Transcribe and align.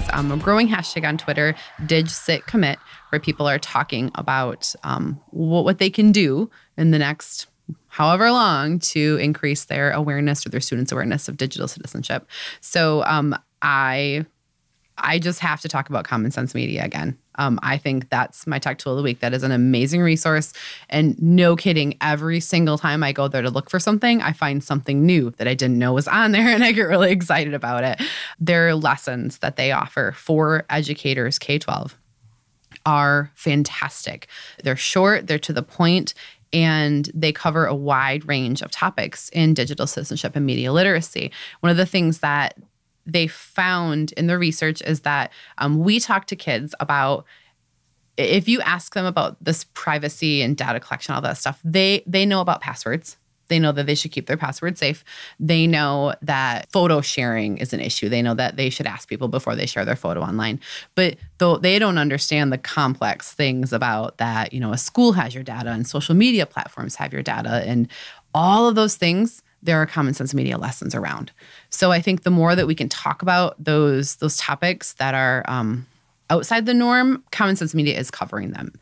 is 0.00 0.08
um, 0.12 0.32
a 0.32 0.36
growing 0.36 0.68
hashtag 0.68 1.06
on 1.06 1.18
Twitter, 1.18 1.54
DigCitCommit, 1.82 2.76
where 3.10 3.20
people 3.20 3.48
are 3.48 3.58
talking 3.58 4.10
about 4.14 4.74
um, 4.84 5.20
what, 5.30 5.64
what 5.64 5.78
they 5.78 5.90
can 5.90 6.12
do 6.12 6.50
in 6.76 6.90
the 6.90 6.98
next 6.98 7.46
however 7.88 8.30
long 8.30 8.78
to 8.78 9.16
increase 9.20 9.64
their 9.64 9.90
awareness 9.92 10.46
or 10.46 10.48
their 10.48 10.60
students' 10.60 10.92
awareness 10.92 11.28
of 11.28 11.36
digital 11.36 11.68
citizenship. 11.68 12.26
So 12.60 13.04
um, 13.04 13.36
I 13.62 14.24
I 14.96 15.18
just 15.18 15.40
have 15.40 15.60
to 15.62 15.68
talk 15.68 15.88
about 15.88 16.04
Common 16.04 16.30
Sense 16.30 16.54
Media 16.54 16.84
again. 16.84 17.16
Um, 17.40 17.58
I 17.62 17.78
think 17.78 18.10
that's 18.10 18.46
my 18.46 18.58
tech 18.58 18.76
tool 18.76 18.92
of 18.92 18.98
the 18.98 19.02
week. 19.02 19.20
That 19.20 19.32
is 19.32 19.42
an 19.42 19.50
amazing 19.50 20.02
resource. 20.02 20.52
And 20.90 21.20
no 21.22 21.56
kidding, 21.56 21.96
every 22.02 22.38
single 22.38 22.76
time 22.76 23.02
I 23.02 23.12
go 23.12 23.28
there 23.28 23.40
to 23.40 23.48
look 23.48 23.70
for 23.70 23.80
something, 23.80 24.20
I 24.20 24.34
find 24.34 24.62
something 24.62 25.06
new 25.06 25.30
that 25.38 25.48
I 25.48 25.54
didn't 25.54 25.78
know 25.78 25.94
was 25.94 26.06
on 26.06 26.32
there 26.32 26.48
and 26.48 26.62
I 26.62 26.72
get 26.72 26.82
really 26.82 27.10
excited 27.10 27.54
about 27.54 27.82
it. 27.82 28.02
Their 28.38 28.74
lessons 28.74 29.38
that 29.38 29.56
they 29.56 29.72
offer 29.72 30.12
for 30.12 30.66
educators 30.68 31.38
K 31.38 31.58
12 31.58 31.96
are 32.84 33.30
fantastic. 33.34 34.28
They're 34.62 34.76
short, 34.76 35.26
they're 35.26 35.38
to 35.38 35.54
the 35.54 35.62
point, 35.62 36.12
and 36.52 37.10
they 37.14 37.32
cover 37.32 37.64
a 37.64 37.74
wide 37.74 38.26
range 38.28 38.60
of 38.60 38.70
topics 38.70 39.30
in 39.30 39.54
digital 39.54 39.86
citizenship 39.86 40.36
and 40.36 40.44
media 40.44 40.72
literacy. 40.72 41.32
One 41.60 41.70
of 41.70 41.78
the 41.78 41.86
things 41.86 42.18
that 42.18 42.54
they 43.12 43.26
found 43.26 44.12
in 44.12 44.26
the 44.26 44.38
research 44.38 44.82
is 44.82 45.00
that 45.00 45.32
um, 45.58 45.78
we 45.78 46.00
talk 46.00 46.26
to 46.26 46.36
kids 46.36 46.74
about 46.80 47.24
if 48.16 48.48
you 48.48 48.60
ask 48.60 48.94
them 48.94 49.06
about 49.06 49.42
this 49.42 49.64
privacy 49.72 50.42
and 50.42 50.56
data 50.56 50.80
collection 50.80 51.14
all 51.14 51.20
that 51.20 51.38
stuff 51.38 51.60
they 51.64 52.02
they 52.06 52.26
know 52.26 52.40
about 52.40 52.60
passwords. 52.60 53.16
They 53.48 53.58
know 53.58 53.72
that 53.72 53.86
they 53.86 53.96
should 53.96 54.12
keep 54.12 54.26
their 54.26 54.36
password 54.36 54.78
safe. 54.78 55.04
They 55.40 55.66
know 55.66 56.14
that 56.22 56.70
photo 56.70 57.00
sharing 57.00 57.58
is 57.58 57.72
an 57.72 57.80
issue. 57.80 58.08
They 58.08 58.22
know 58.22 58.34
that 58.34 58.56
they 58.56 58.70
should 58.70 58.86
ask 58.86 59.08
people 59.08 59.26
before 59.26 59.56
they 59.56 59.66
share 59.66 59.84
their 59.84 59.96
photo 59.96 60.20
online. 60.20 60.60
But 60.94 61.16
though 61.38 61.56
they 61.56 61.80
don't 61.80 61.98
understand 61.98 62.52
the 62.52 62.58
complex 62.58 63.32
things 63.32 63.72
about 63.72 64.18
that 64.18 64.52
you 64.52 64.60
know 64.60 64.72
a 64.72 64.78
school 64.78 65.12
has 65.12 65.34
your 65.34 65.42
data 65.42 65.70
and 65.70 65.86
social 65.86 66.14
media 66.14 66.46
platforms 66.46 66.94
have 66.94 67.12
your 67.12 67.22
data 67.22 67.64
and 67.66 67.88
all 68.32 68.68
of 68.68 68.76
those 68.76 68.94
things 68.94 69.42
there 69.62 69.76
are 69.80 69.86
common 69.86 70.14
sense 70.14 70.34
media 70.34 70.58
lessons 70.58 70.94
around. 70.94 71.32
So 71.68 71.92
I 71.92 72.00
think 72.00 72.22
the 72.22 72.30
more 72.30 72.54
that 72.54 72.66
we 72.66 72.74
can 72.74 72.88
talk 72.88 73.22
about 73.22 73.62
those 73.62 74.16
those 74.16 74.36
topics 74.36 74.94
that 74.94 75.14
are 75.14 75.44
um, 75.48 75.86
outside 76.30 76.66
the 76.66 76.74
norm, 76.74 77.24
common 77.30 77.56
sense 77.56 77.74
media 77.74 77.98
is 77.98 78.10
covering 78.10 78.52
them. 78.52 78.72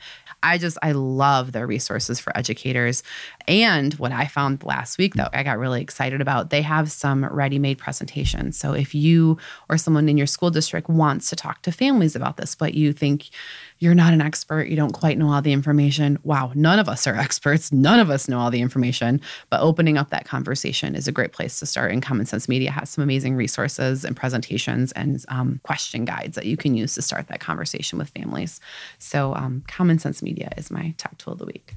I 0.42 0.56
just 0.56 0.78
I 0.82 0.92
love 0.92 1.50
their 1.50 1.66
resources 1.66 2.20
for 2.20 2.36
educators. 2.36 3.02
And 3.48 3.94
what 3.94 4.12
I 4.12 4.26
found 4.26 4.62
last 4.62 4.96
week 4.96 5.14
that 5.14 5.30
I 5.32 5.42
got 5.42 5.58
really 5.58 5.82
excited 5.82 6.20
about, 6.20 6.50
they 6.50 6.62
have 6.62 6.92
some 6.92 7.24
ready-made 7.24 7.78
presentations. 7.78 8.56
So 8.56 8.72
if 8.72 8.94
you 8.94 9.38
or 9.68 9.76
someone 9.76 10.08
in 10.08 10.16
your 10.16 10.28
school 10.28 10.50
district 10.50 10.88
wants 10.88 11.28
to 11.30 11.36
talk 11.36 11.62
to 11.62 11.72
families 11.72 12.14
about 12.14 12.36
this, 12.36 12.54
but 12.54 12.74
you 12.74 12.92
think 12.92 13.30
you're 13.78 13.94
not 13.94 14.12
an 14.12 14.20
expert, 14.20 14.68
you 14.68 14.76
don't 14.76 14.92
quite 14.92 15.18
know 15.18 15.30
all 15.32 15.42
the 15.42 15.52
information. 15.52 16.18
Wow, 16.22 16.52
none 16.54 16.78
of 16.78 16.88
us 16.88 17.06
are 17.06 17.14
experts. 17.16 17.72
None 17.72 18.00
of 18.00 18.10
us 18.10 18.28
know 18.28 18.38
all 18.38 18.50
the 18.50 18.60
information. 18.60 19.20
But 19.50 19.60
opening 19.60 19.98
up 19.98 20.10
that 20.10 20.24
conversation 20.24 20.94
is 20.94 21.08
a 21.08 21.12
great 21.12 21.32
place 21.32 21.58
to 21.60 21.66
start. 21.66 21.92
And 21.92 22.02
Common 22.02 22.26
Sense 22.26 22.48
Media 22.48 22.70
has 22.70 22.90
some 22.90 23.02
amazing 23.02 23.36
resources 23.36 24.04
and 24.04 24.16
presentations 24.16 24.92
and 24.92 25.24
um, 25.28 25.60
question 25.62 26.04
guides 26.04 26.34
that 26.36 26.46
you 26.46 26.56
can 26.56 26.74
use 26.74 26.94
to 26.94 27.02
start 27.02 27.28
that 27.28 27.40
conversation 27.40 27.98
with 27.98 28.10
families. 28.10 28.60
So, 28.98 29.34
um, 29.34 29.62
Common 29.66 29.98
Sense 29.98 30.22
Media 30.22 30.52
is 30.56 30.70
my 30.70 30.94
tech 30.98 31.16
tool 31.18 31.34
of 31.34 31.38
the 31.38 31.46
week. 31.46 31.74